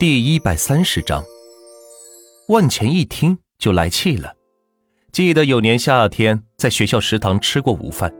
[0.00, 1.22] 第一百三十章，
[2.48, 4.32] 万钱一听就来气了。
[5.12, 8.10] 记得有年夏天在学校食堂吃过午饭，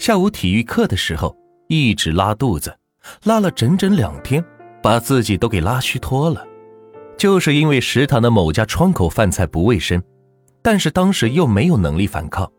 [0.00, 1.36] 下午体育课的时候
[1.68, 2.76] 一直拉肚子，
[3.22, 4.44] 拉了整整两天，
[4.82, 6.44] 把自己都给拉虚脱了。
[7.16, 10.02] 就是因为食堂的某家窗口饭菜不卫生，
[10.60, 12.50] 但是当时又没有能力反抗，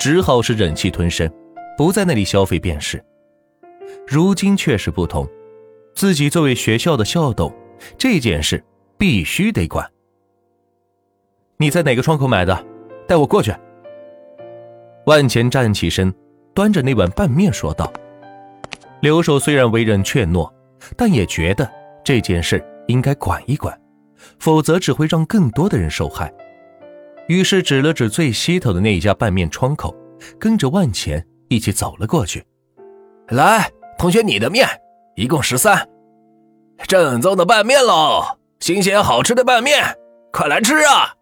[0.00, 1.30] 只好是忍气吞声，
[1.76, 3.04] 不在那里消费便是。
[4.08, 5.28] 如今却是不同，
[5.94, 7.54] 自己作为学校的校董。
[7.96, 8.62] 这件事
[8.98, 9.88] 必须得管。
[11.56, 12.66] 你在哪个窗口买的？
[13.06, 13.52] 带我过去。
[15.06, 16.12] 万钱站起身，
[16.54, 17.92] 端着那碗拌面说道
[19.02, 20.50] ：“刘守虽然为人怯懦，
[20.96, 21.70] 但也觉得
[22.04, 23.78] 这件事应该管一管，
[24.38, 26.32] 否则只会让更多的人受害。”
[27.28, 29.94] 于是指了指最西头的那一家拌面窗口，
[30.38, 32.44] 跟着万钱一起走了过去。
[33.28, 34.66] 来，同学，你的面
[35.14, 35.88] 一共十三。
[36.86, 39.96] 正宗的拌面喽，新鲜好吃的拌面，
[40.32, 41.14] 快来吃啊！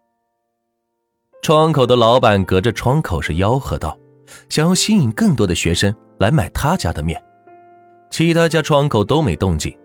[1.41, 3.97] 窗口的老板隔着窗口是吆喝道，
[4.49, 7.21] 想要吸引更多的学生来买他家的面。
[8.09, 9.75] 其他家窗口都没动静，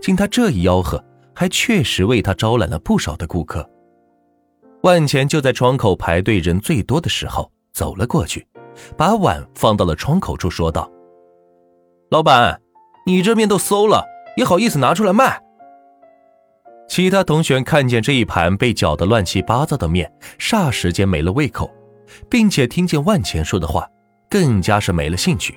[0.00, 1.02] 经他这一吆喝，
[1.34, 3.68] 还确实为他招揽了不少的顾客。
[4.82, 8.46] 万钱就在窗口排队人最多的时候走了过去，
[8.96, 10.90] 把碗放到了窗口处，说道
[12.10, 12.60] ：“老板，
[13.06, 14.04] 你这面都馊了。”
[14.36, 15.40] 也好意思拿出来卖。
[16.88, 21.70] 其他同学看见这一盘被搅得乱七八糟的面，霎时间没了胃口，
[22.28, 23.88] 并且听见万钱说的话，
[24.28, 25.54] 更加是没了兴趣，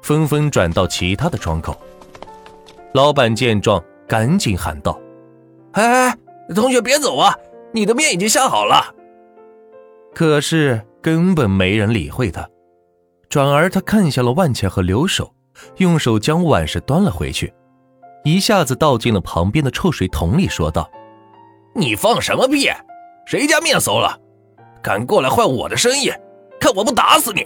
[0.00, 1.78] 纷纷转到其他的窗口。
[2.94, 4.98] 老板见状，赶紧喊道
[5.72, 6.16] ：“哎，
[6.54, 7.36] 同学别走啊！
[7.72, 8.94] 你的面已经下好了。”
[10.14, 12.48] 可是根本没人理会他，
[13.28, 15.34] 转而他看向了万钱和刘守，
[15.76, 17.52] 用手将碗是端了回去。
[18.24, 20.90] 一下子倒进了旁边的臭水桶里，说道
[21.74, 22.68] ：“你放什么屁？
[23.26, 24.18] 谁家面馊了？
[24.82, 26.10] 敢过来坏我的生意，
[26.60, 27.44] 看我不打死你！”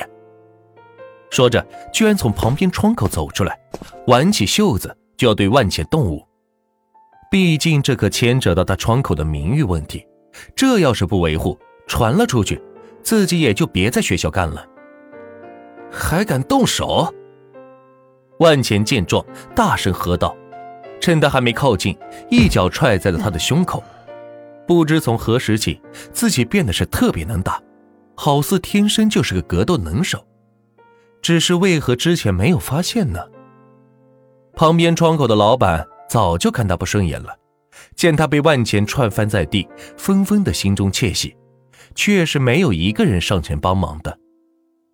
[1.30, 3.58] 说着，居然从旁边窗口走出来，
[4.06, 6.26] 挽起袖子就要对万茜动武。
[7.30, 10.06] 毕竟这可牵扯到他窗口的名誉问题，
[10.54, 12.60] 这要是不维护，传了出去，
[13.02, 14.66] 自己也就别在学校干了。
[15.90, 17.12] 还敢动手？
[18.38, 19.24] 万茜见状，
[19.54, 20.36] 大声喝道。
[21.02, 21.98] 趁他还没靠近，
[22.30, 23.82] 一脚踹在了他的胸口。
[24.68, 25.80] 不知从何时起，
[26.12, 27.60] 自己变得是特别能打，
[28.14, 30.24] 好似天生就是个格斗能手。
[31.20, 33.18] 只是为何之前没有发现呢？
[34.54, 37.36] 旁边窗口的老板早就看他不顺眼了，
[37.96, 41.34] 见他被万钱踹翻在地，纷纷的心中窃喜，
[41.96, 44.16] 却是没有一个人上前帮忙的。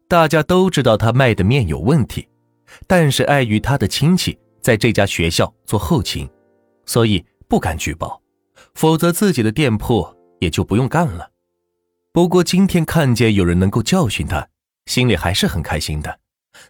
[0.09, 2.27] 大家都知道他卖的面有问题，
[2.87, 4.39] 但是碍于他的亲戚。
[4.61, 6.29] 在这家学校做后勤，
[6.87, 8.21] 所以不敢举报，
[8.75, 11.31] 否则自己的店铺也就不用干了。
[12.13, 14.49] 不过今天看见有人能够教训他，
[14.87, 16.21] 心里还是很开心的，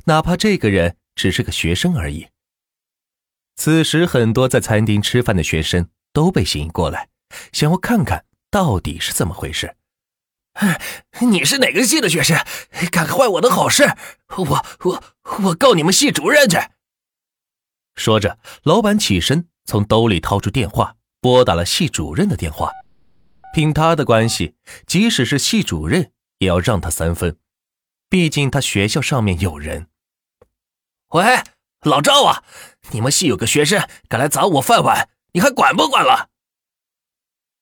[0.04, 2.26] 哪怕这个人只是个学生而已。
[3.56, 7.08] 此时，很多在餐厅吃饭的学生都被吸引过来，
[7.52, 9.74] 想要看看到底是怎么回事。
[11.20, 12.36] 你是哪个系的学生？
[12.90, 13.84] 敢坏我的好事，
[14.36, 15.02] 我我
[15.44, 16.58] 我告你们系主任去！
[17.98, 22.70] 说着，老板起身，从兜里掏出电话，拨打了系主任的电话。
[23.52, 24.54] 凭他的关系，
[24.86, 27.36] 即使是系主任，也要让他三分。
[28.08, 29.88] 毕竟他学校上面有人。
[31.08, 31.42] 喂，
[31.82, 32.44] 老赵啊，
[32.92, 36.28] 你们系有个学生敢来砸我饭碗，你还管不管了？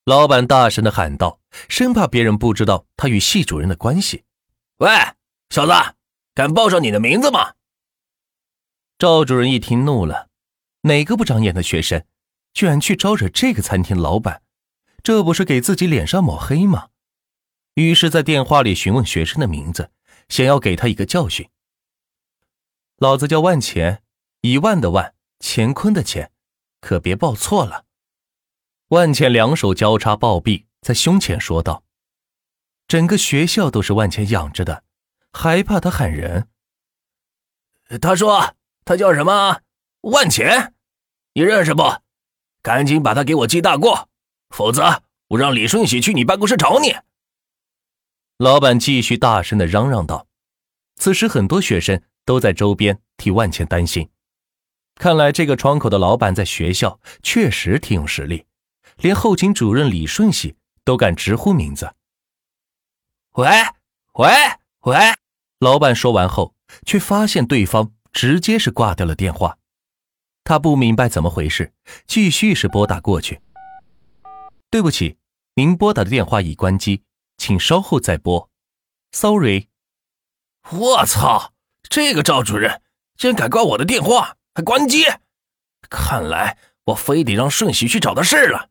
[0.05, 4.25] 老板大声的喊道，生怕别人不知道他与系主任的关系。
[4.79, 4.89] 喂，
[5.51, 5.73] 小子，
[6.35, 7.55] 敢报上你的名字吗？
[8.99, 10.26] 赵主任一听怒了。
[10.87, 12.05] 哪个不长眼的学生，
[12.55, 14.43] 居然去招惹这个餐厅老板？
[15.03, 16.91] 这不是给自己脸上抹黑吗？
[17.75, 19.91] 于是，在电话里询问学生的名字，
[20.29, 21.51] 想要给他一个教训。
[22.99, 24.05] 老子叫万钱，
[24.43, 26.31] 一万的万，乾坤的乾，
[26.81, 27.85] 可别报错了。
[28.89, 31.83] 万钱两手交叉抱臂，在胸前说道
[32.87, 34.85] ：“整个学校都是万钱养着的，
[35.33, 36.49] 还怕他喊人？”
[38.01, 38.55] 他说
[38.87, 39.63] ：“他叫什么？
[40.03, 40.75] 万钱。”
[41.37, 41.83] 你认识不？
[42.63, 44.09] 赶紧把他给我记大过，
[44.49, 46.97] 否则我让李顺喜去你办公室找你。
[48.39, 50.27] 老板继续大声的嚷嚷道。
[50.95, 54.09] 此时，很多学生都在周边替万钱担心。
[54.95, 58.47] 看来这个窗口的老板在学校确实挺有实力，
[58.97, 61.95] 连后勤主任李顺喜都敢直呼名字。
[63.33, 63.47] 喂
[64.15, 64.31] 喂
[64.85, 64.97] 喂！
[65.59, 66.55] 老板说完后，
[66.87, 69.59] 却发现对方直接是挂掉了电话。
[70.47, 71.73] 他不明白怎么回事，
[72.07, 73.41] 继续是拨打过去。
[74.71, 75.19] 对不起，
[75.57, 77.03] 您拨打的电话已关机，
[77.37, 78.49] 请稍后再拨。
[79.11, 79.67] Sorry。
[80.71, 81.53] 我操！
[81.89, 82.81] 这个赵主任
[83.17, 85.05] 竟然敢挂我的电话，还关机！
[85.91, 88.71] 看来我非得让顺喜去找他事了。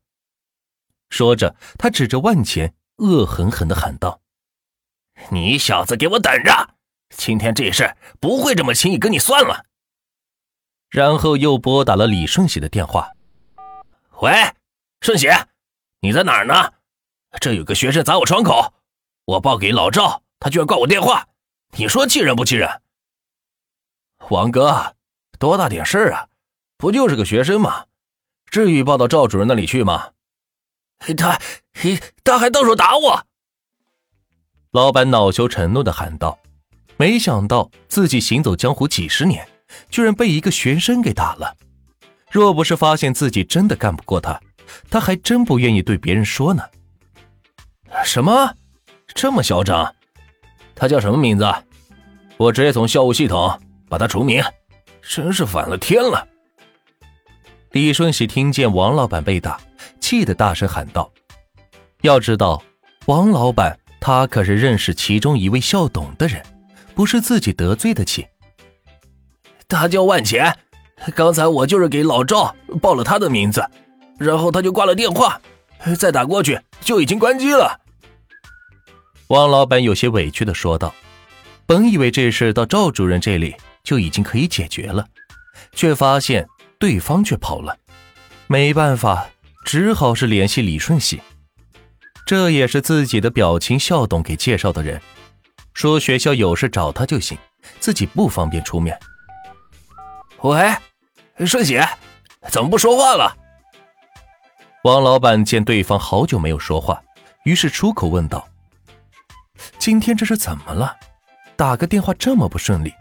[1.09, 4.21] 说着，他指着万钱，恶狠狠地喊道
[5.29, 6.75] ：“你小子给我等着！
[7.09, 9.65] 今天这事不会这么轻易跟你算了。”
[10.95, 13.11] 然后又拨打了李顺喜的电话
[14.23, 14.31] ：“喂，
[15.01, 15.27] 顺喜，
[15.99, 16.71] 你在哪儿呢？
[17.41, 18.73] 这有个学生砸我窗口，
[19.25, 21.27] 我报给老赵，他居然挂我电话，
[21.71, 22.81] 你说气人不气人？”
[24.31, 24.95] 王哥，
[25.37, 26.29] 多大点事啊？
[26.77, 27.87] 不就是个学生吗？
[28.49, 30.11] 至于报到赵主任那里去吗？
[31.17, 31.37] 他，
[32.23, 33.25] 他还动手打我！
[34.71, 36.39] 老板恼羞成怒的喊道
[36.95, 39.45] ：“没想到自己行走江湖几十年，
[39.89, 41.55] 居然被一个学生给打了。
[42.31, 44.39] 若不是发现自己真的干不过他，
[44.89, 46.63] 他还真不愿意对别人说呢。”
[48.03, 48.53] 什么？
[49.13, 49.95] 这么嚣张？
[50.73, 51.45] 他叫什么名字？
[52.37, 54.43] 我直接从校务系统把他除名。
[55.01, 56.27] 真是反了天了！
[57.71, 59.59] 李顺喜听见王老板被打。
[59.99, 61.11] 气得大声喊道
[62.01, 62.61] ：“要知道，
[63.05, 66.43] 王老板他可是认识其中一位校董的人，
[66.93, 68.27] 不是自己得罪得起。
[69.67, 70.57] 他叫万钱，
[71.15, 73.65] 刚才我就是给老赵报了他的名字，
[74.17, 75.39] 然后他就挂了电话，
[75.97, 77.79] 再打过去就已经关机了。”
[79.27, 80.93] 王老板有些委屈的说道
[81.65, 85.05] ：“本以为这事到赵主任这里就已经可以解决了，
[85.73, 86.47] 却发现
[86.79, 87.77] 对方却跑了，
[88.47, 89.27] 没办法。”
[89.65, 91.19] 只好是联系李顺喜，
[92.23, 95.01] 这也是自己的表亲校董给介绍的人，
[95.73, 97.35] 说学校有事找他就行，
[97.79, 98.95] 自己不方便出面。
[100.45, 100.77] 喂，
[101.43, 101.81] 顺喜，
[102.49, 103.35] 怎么不说话了？
[104.83, 107.01] 王老板见对方好久没有说话，
[107.45, 108.47] 于是出口问道
[109.79, 110.95] ：“今天这是怎么了？
[111.55, 112.93] 打个电话这么不顺利？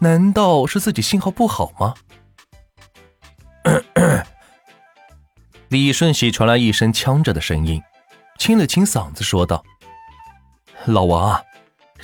[0.00, 1.94] 难道是自己信号不好吗？”
[5.68, 7.80] 李顺喜传来一声呛着的声音，
[8.38, 9.62] 清了清嗓子说道
[10.86, 11.40] ：“老王啊，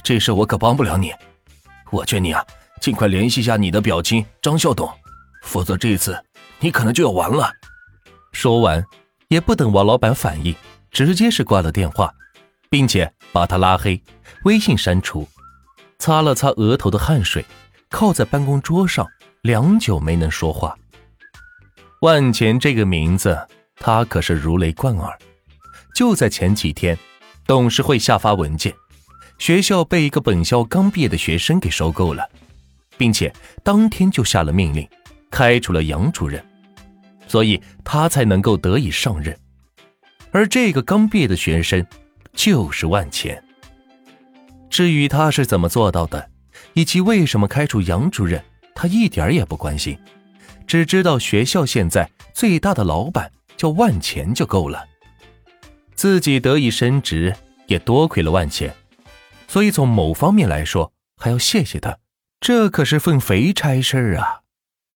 [0.05, 1.13] 这事我可帮不了你，
[1.91, 2.47] 我劝你啊，
[2.81, 4.91] 尽快联系一下你的表亲张校董，
[5.43, 6.23] 否则这次
[6.61, 7.51] 你可能就要完了。”
[8.33, 8.85] 说完，
[9.29, 10.55] 也不等王老板反应，
[10.91, 12.13] 直接是挂了电话，
[12.71, 14.03] 并且把他拉黑，
[14.45, 15.29] 微信删除，
[15.99, 17.45] 擦了擦额头的汗水，
[17.89, 19.07] 靠在办公桌上，
[19.43, 20.77] 良久没能说话。
[22.01, 23.39] 万钱这个名字。
[23.81, 25.17] 他可是如雷贯耳。
[25.95, 26.99] 就在前几天，
[27.47, 28.75] 董事会下发文件，
[29.39, 32.29] 学校被一个本校刚毕业的学生给收购了，
[32.99, 34.87] 并且当天就下了命令，
[35.31, 36.45] 开除了杨主任，
[37.27, 39.35] 所以他才能够得以上任。
[40.31, 41.87] 而这个刚毕业的学生，
[42.35, 43.43] 就是万钱。
[44.69, 46.29] 至于他是怎么做到的，
[46.75, 49.99] 以及为什么开除杨主任，他一点也不关心，
[50.67, 53.31] 只知道学校现在最大的老板。
[53.57, 54.87] 叫万钱就够了，
[55.97, 57.35] 自己得以升职
[57.67, 58.73] 也多亏了万钱，
[59.49, 61.99] 所以从某方面来说还要谢谢他，
[62.41, 64.41] 这可是份肥差事儿啊。